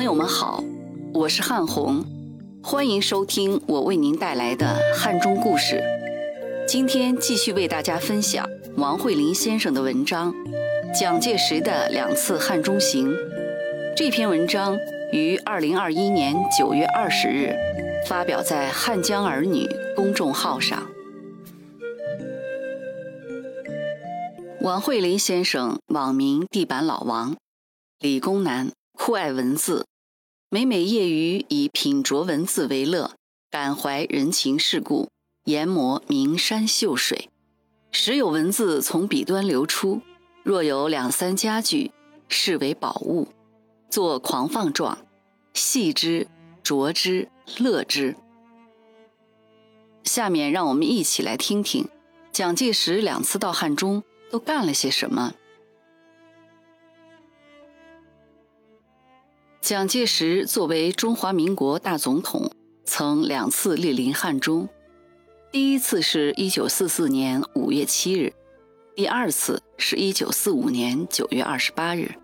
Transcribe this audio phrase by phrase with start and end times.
[0.00, 0.64] 朋友们好，
[1.12, 2.02] 我是汉红，
[2.62, 5.84] 欢迎收听我为您带来的汉中故事。
[6.66, 10.32] 今天继续为大家分享王慧林先生的文章
[10.98, 13.12] 《蒋介石的两次汉中行》。
[13.94, 14.78] 这篇文章
[15.12, 17.54] 于二零二一年九月二十日
[18.08, 20.82] 发表在《汉江儿女》公众号上。
[24.62, 27.36] 王慧林先生网名“地板老王”，
[28.00, 28.70] 理工男。
[28.92, 29.86] 酷爱文字，
[30.52, 33.12] 每每业余以品酌文字为乐，
[33.52, 35.08] 感怀人情世故，
[35.44, 37.28] 研磨名山秀水。
[37.92, 40.00] 时有文字从笔端流出，
[40.42, 41.92] 若有两三佳句，
[42.26, 43.28] 视为宝物，
[43.88, 44.98] 作狂放状，
[45.54, 46.26] 细之、
[46.64, 48.16] 酌之、乐之。
[50.02, 51.88] 下面让我们一起来听听，
[52.32, 55.32] 蒋介石两次到汉中都干了些什么。
[59.70, 62.50] 蒋介石作为中华民国大总统，
[62.84, 64.68] 曾两次莅临汉中。
[65.52, 68.32] 第一次是一九四四年五月七日，
[68.96, 72.16] 第二次是一九四五年九月二十八日。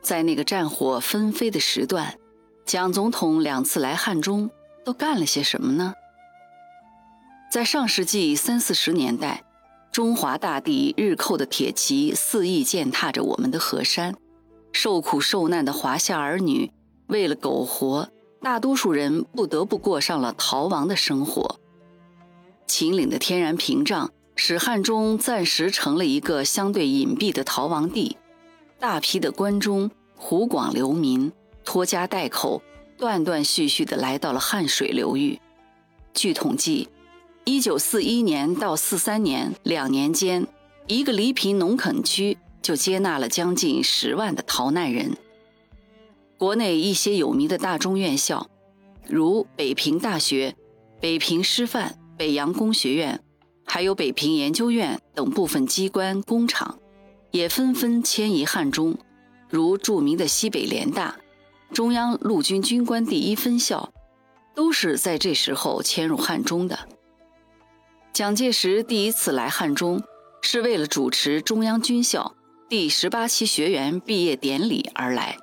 [0.00, 2.18] 在那个战火纷飞的时段，
[2.64, 4.48] 蒋总统两次来汉中
[4.86, 5.92] 都干了些什么呢？
[7.52, 9.44] 在上世纪三四十年代，
[9.92, 14.16] 中华大地日寇的铁骑肆意践踏着我们的河山。
[14.74, 16.72] 受苦受难的华夏儿女，
[17.06, 18.10] 为了苟活，
[18.42, 21.60] 大多数人不得不过上了逃亡的生活。
[22.66, 28.18] 秦岭的天然屏障使汉中暂时成了一个相对隐蔽的逃亡地，
[28.80, 31.32] 大批的关中、湖广流民
[31.64, 32.60] 拖家带口，
[32.98, 35.40] 断断续续地来到了汉水流域。
[36.12, 36.88] 据统计，
[37.44, 40.48] 一九四一年到四三年两年间，
[40.88, 42.36] 一个黎平农垦区。
[42.64, 45.18] 就接纳了将近十万的逃难人。
[46.38, 48.48] 国内一些有名的大中院校，
[49.06, 50.56] 如北平大学、
[50.98, 53.22] 北平师范、北洋工学院，
[53.66, 56.78] 还有北平研究院等部分机关工厂，
[57.32, 58.96] 也纷纷迁移汉中。
[59.50, 61.16] 如著名的西北联大、
[61.70, 63.92] 中央陆军军官第一分校，
[64.54, 66.88] 都是在这时候迁入汉中的。
[68.14, 70.02] 蒋介石第一次来汉中，
[70.40, 72.34] 是为了主持中央军校。
[72.66, 75.36] 第十八期学员毕业典礼而来。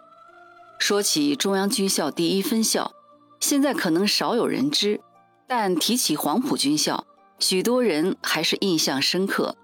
[0.79, 2.93] 说起中央军校第一分校，
[3.39, 4.99] 现在可能少有人知，
[5.47, 7.05] 但提起黄埔军校，
[7.37, 9.55] 许多人还是印象深刻。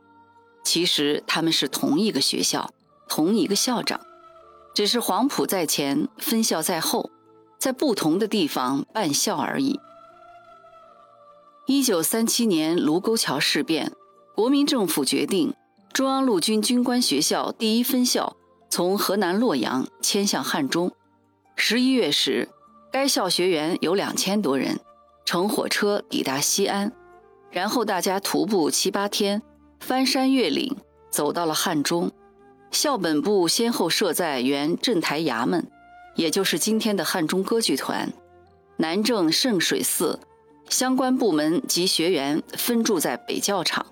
[0.63, 2.71] 其实他们是同一个学校，
[3.09, 4.01] 同一个校长，
[4.75, 7.09] 只是黄埔在前，分校在后，
[7.57, 9.79] 在不同的地方办校而已。
[11.65, 13.93] 一九三七年卢沟桥事变，
[14.35, 15.55] 国民政府决定。
[15.97, 18.37] 中央陆军军官学校第一分校
[18.69, 20.91] 从河南洛阳迁向汉中。
[21.55, 22.49] 十一月时，
[22.91, 24.79] 该校学员有两千多人，
[25.25, 26.91] 乘火车抵达西安，
[27.49, 29.41] 然后大家徒步七八天，
[29.79, 30.77] 翻山越岭，
[31.09, 32.11] 走到了汉中。
[32.69, 35.65] 校本部先后设在原镇台衙门，
[36.13, 38.13] 也就是今天的汉中歌剧团、
[38.75, 40.19] 南郑圣水寺，
[40.69, 43.83] 相关部门及学员分驻在北教场。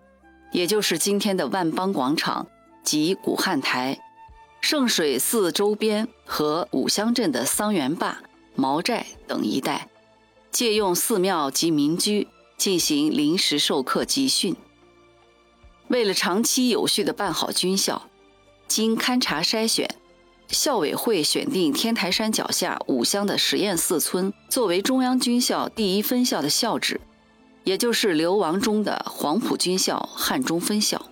[0.56, 2.48] 也就是今天的万邦广场
[2.82, 4.00] 及古汉台、
[4.62, 8.20] 圣水寺周边和五乡镇的桑园坝、
[8.56, 9.90] 毛寨等一带，
[10.52, 14.56] 借用寺庙及民居进行临时授课集训。
[15.90, 18.04] 为了长期有序地办好军校，
[18.66, 19.94] 经勘察筛选，
[20.48, 27.02] 校委会选定天台山脚下五乡的实验寺村作为中央军校第一分校的校址。
[27.66, 31.10] 也就是流亡中的黄埔军校汉中分校，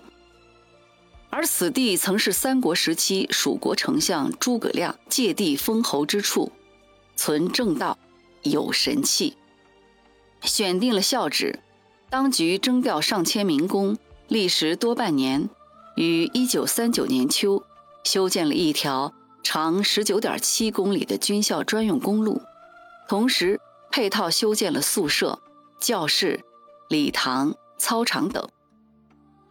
[1.28, 6.52] 而此地曾是三国时期蜀国丞相诸葛亮借地封侯之处，
[7.16, 7.98] 存正道，
[8.42, 9.36] 有神器。
[10.42, 11.58] 选定了校址，
[12.08, 13.98] 当局征调上千民工，
[14.28, 15.50] 历时多半年，
[15.96, 17.64] 于一九三九年秋
[18.04, 19.12] 修建了一条
[19.42, 22.40] 长十九点七公里的军校专用公路，
[23.08, 23.60] 同时
[23.90, 25.40] 配套修建了宿舍。
[25.84, 26.40] 教室、
[26.88, 28.48] 礼堂、操场等。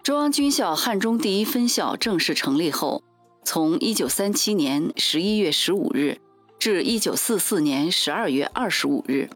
[0.02, 3.04] 中央军校汉中第一分校正式成立后，
[3.46, 6.18] 从1937年11月15日
[6.58, 9.30] 至1944年12月25日，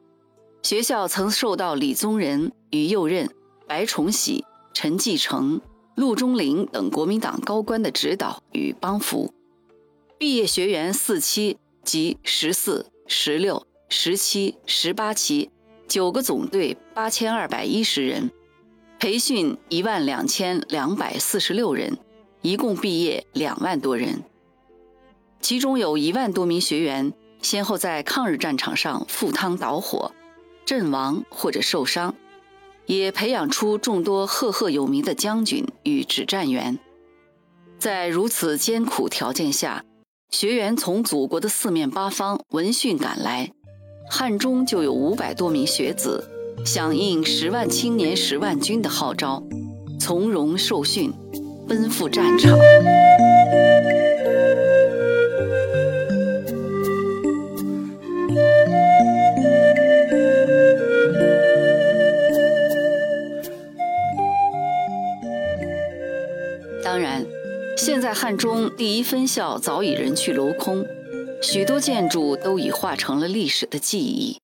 [0.64, 3.30] 学校曾受到李宗仁、于右任、
[3.68, 5.62] 白崇禧、陈继承、
[5.94, 9.32] 陆中麟等国民党高官的指导与帮扶。
[10.18, 15.52] 毕业学员四期及十四、十六、十七、十八期。
[15.88, 18.30] 九个总队八千二百一十人，
[19.00, 21.98] 培训一万两千两百四十六人，
[22.42, 24.24] 一共毕业两万多人。
[25.40, 30.12] 其中有一万多名学员先后在抗日战场上赴汤蹈火，
[30.66, 32.16] 阵亡或者受伤，
[32.86, 36.78] 也培养出众多赫赫有名的将军与指战员。
[37.80, 39.86] 在如此艰苦条件下，
[40.32, 43.54] 学员从祖国的四面八方闻讯赶来，
[44.10, 46.24] 汉中就有五百多名学子
[46.66, 49.44] 响应“十万青年十万军”的号召，
[50.00, 51.14] 从容受训，
[51.68, 52.58] 奔赴战场。
[66.84, 67.26] 当然。
[67.80, 70.84] 现在汉中第一分校早已人去楼空，
[71.42, 74.40] 许多建筑都已化成了历史的记忆，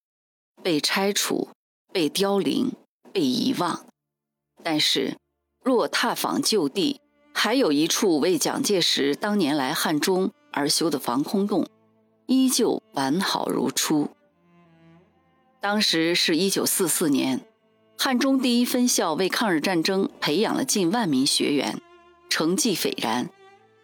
[0.61, 1.49] 被拆除、
[1.91, 2.71] 被凋零、
[3.11, 3.85] 被遗忘。
[4.63, 5.17] 但是，
[5.63, 7.01] 若踏访旧地，
[7.33, 11.67] 还有一处为蒋介石当年来汉中而修的防空洞，
[12.27, 14.09] 依旧完好如初。
[15.59, 17.41] 当时是一九四四年，
[17.97, 21.81] 汉中第一分校为抗日战争培养了近万名学员。
[22.29, 23.29] 成绩斐然，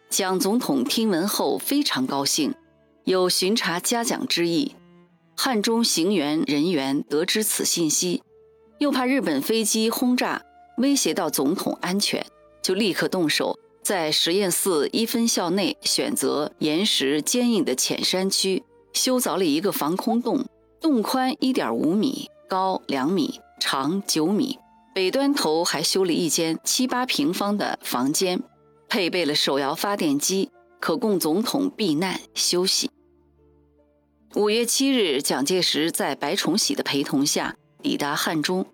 [0.08, 2.54] 蒋总统听闻后非常高兴，
[3.10, 4.76] 有巡查嘉奖之意。
[5.36, 8.22] 汉中行员人员得知此信息，
[8.78, 10.40] 又怕日本飞机轰炸
[10.76, 12.24] 威胁到总统安全，
[12.62, 18.62] 就立刻动手，在实验室一分校内选择岩石坚硬的浅山区，
[18.92, 20.46] 修凿了一个防空洞，
[20.80, 24.56] 洞宽一点五米，高两米，长九米。
[24.94, 28.40] 北端头还修了一间七八平方的房间，
[28.88, 32.88] 配备了手摇发电机，可供总统避难休息。
[34.36, 38.64] 五月七日，蒋介石在白崇禧的陪同下抵达汉中，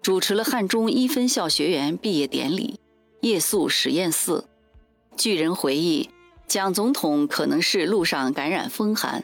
[0.00, 2.80] 主持了汉中一分校学员毕业典礼，
[3.20, 4.42] 夜宿实验室。
[5.14, 6.08] 据人回忆，
[6.46, 9.22] 蒋总统可能是路上感染风寒，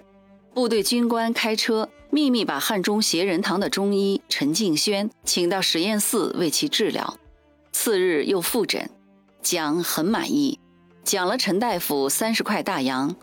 [0.52, 1.88] 部队军官开车。
[2.10, 7.18] 秘密把汉中协仁堂的中医陈敬轩请到实验室为其治疗，
[7.70, 8.88] 次日又复诊，
[9.42, 10.58] 蒋很满意，
[11.04, 13.14] 奖了陈大夫三十块大洋。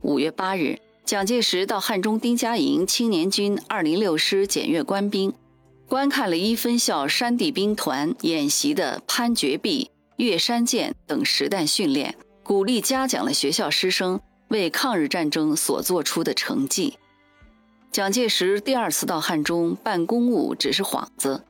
[0.00, 5.34] 五月八日，蒋介石到汉中丁家营青年军二零六师检阅官兵，
[5.88, 16.96] 观看了一分校山地兵团演习的攀绝壁、越山涧等实弹训练，鼓励嘉奖了学校师生为抗日战争所做出的成绩。
[17.90, 21.44] 蒋介石第二次到汉中办公务只是幌子，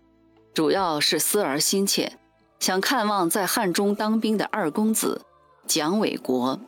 [0.54, 2.14] 主要是思儿心切，
[2.58, 5.20] 想看望在汉中当兵的二公子
[5.68, 6.58] 蒋纬国。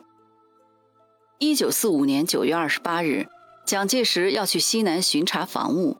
[1.37, 3.27] 一九四五年九月二十八日，
[3.65, 5.97] 蒋介石要去西南巡查防务，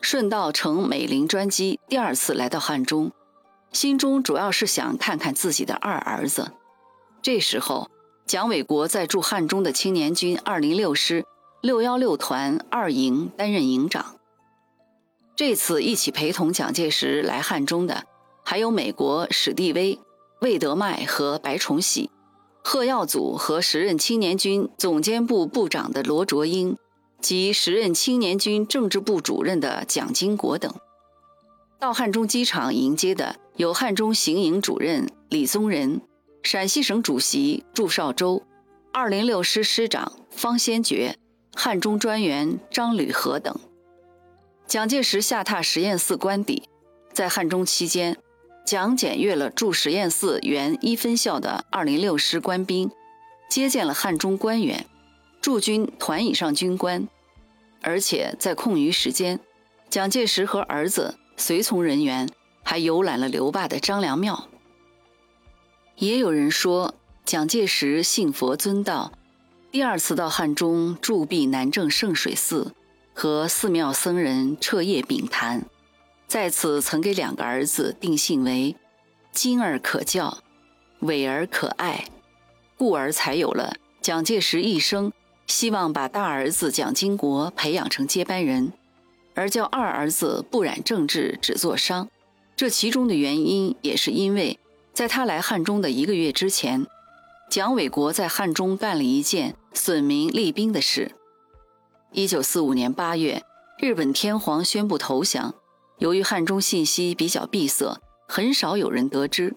[0.00, 3.12] 顺道乘美龄专机第二次来到汉中，
[3.70, 6.52] 心中主要是想看看自己的二儿子。
[7.20, 7.90] 这时候，
[8.26, 11.24] 蒋纬国在驻汉中的青年军二零六师。
[11.60, 14.14] 六幺六团二营担任营长。
[15.34, 18.04] 这次一起陪同蒋介石来汉中的，
[18.44, 19.98] 还有美国史蒂威、
[20.40, 22.12] 魏德迈和白崇禧，
[22.70, 26.76] 贺耀祖和时任青年军总监部部长的罗卓英，
[27.18, 30.70] 及时任青年军政治部主任的蒋经国等。
[31.78, 36.02] 到汉中机场迎接的有汉中行营主任李宗仁、
[36.42, 38.42] 陕西省主席祝绍周、
[38.92, 41.16] 二零六师师长方先觉。
[41.56, 43.58] 汉中专员张履和等，
[44.66, 46.68] 蒋介石下榻实验室官邸，
[47.14, 48.18] 在汉中期间，
[48.68, 52.90] 蒋检阅了驻实验寺原一分校的二零六师官兵，
[53.48, 54.84] 接见了汉中官员、
[55.40, 57.08] 驻军团以上军官，
[57.80, 59.40] 而且在空余时间，
[59.88, 62.28] 蒋介石和儿子随从人员
[62.62, 64.50] 还游览了刘坝的张良庙。
[65.96, 66.94] 也有人说，
[67.24, 69.12] 蒋介石信佛尊道。
[69.72, 72.74] 第二次到汉中驻跸南郑圣水寺，
[73.14, 75.64] 和寺庙僧人彻夜禀谈，
[76.28, 78.76] 在此曾给两个儿子定性为
[79.32, 80.38] “金儿可教，
[81.00, 82.04] 伟儿可爱”，
[82.76, 85.10] 故而才有了蒋介石一生
[85.46, 88.74] 希望把大儿子蒋经国培养成接班人，
[89.34, 92.08] 而叫二儿子不染政治只做商。
[92.54, 94.58] 这其中的原因，也是因为
[94.92, 96.86] 在他来汉中的一个月之前。
[97.48, 101.12] 蒋纬国在汉中干了一件损民利兵的事。
[102.12, 103.42] 一九四五年八月，
[103.78, 105.54] 日本天皇宣布投降。
[105.98, 109.56] 由于汉中信息比较闭塞，很少有人得知。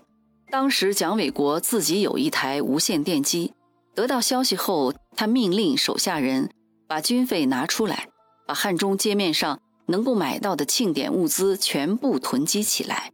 [0.49, 3.53] 当时蒋纬国自己有一台无线电机，
[3.93, 6.49] 得到消息后，他命令手下人
[6.87, 8.09] 把军费拿出来，
[8.47, 13.11] 把汉中街面上能够买到的庆典物资全部囤积起来，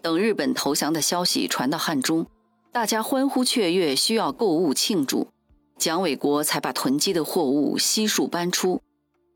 [0.00, 2.26] 等日本投降的消息传到汉中。
[2.70, 5.28] 大家欢呼雀跃，需要购物庆祝，
[5.78, 8.80] 蒋纬国才把囤积的货物悉数搬出，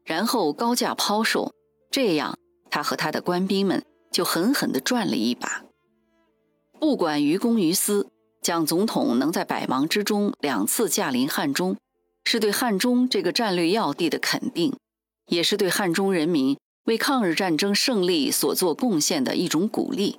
[0.04, 1.52] 然后高价抛售，
[1.90, 2.38] 这样
[2.72, 5.62] 他和他的官兵们就狠狠地赚了一把。
[6.80, 8.08] 不管于公于私，
[8.40, 11.76] 蒋总统能在百忙之中两次驾临汉中，
[12.24, 14.74] 是对汉中这个战略要地的肯定，
[15.26, 20.18] 也是对汉中人民为抗日战争胜利所做贡献的一种鼓励。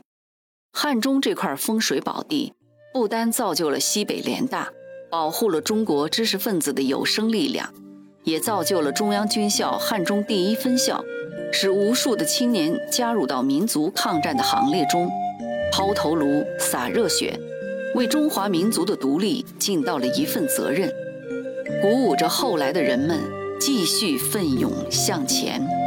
[0.71, 2.53] 汉中这块风水宝地，
[2.93, 4.71] 不单造就了西北联大，
[5.09, 7.73] 保护了中国知识分子的有生力量，
[8.23, 11.03] 也造就了中央军校汉中第一分校，
[11.51, 15.09] 使无数的青年加入到民族抗战的行列中，
[15.71, 17.37] 抛头颅、洒热血，
[17.95, 20.89] 为中华民族的独立尽到了一份责任，
[21.81, 23.19] 鼓舞着后来的人们
[23.59, 25.82] 继续奋勇向前。